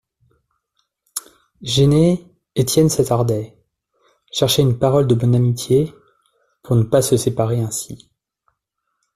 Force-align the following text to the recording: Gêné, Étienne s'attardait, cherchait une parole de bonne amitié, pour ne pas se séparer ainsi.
Gêné, 1.61 2.25
Étienne 2.55 2.89
s'attardait, 2.89 3.55
cherchait 4.31 4.63
une 4.63 4.79
parole 4.79 5.05
de 5.05 5.13
bonne 5.13 5.35
amitié, 5.35 5.93
pour 6.63 6.75
ne 6.75 6.81
pas 6.81 7.03
se 7.03 7.17
séparer 7.17 7.59
ainsi. 7.59 8.09